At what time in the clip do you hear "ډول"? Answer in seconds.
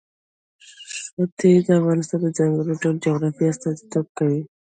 2.81-2.95